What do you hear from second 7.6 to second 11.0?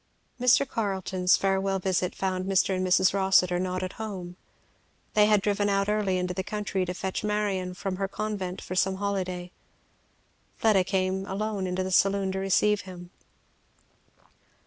from her convent for some holiday. Fleda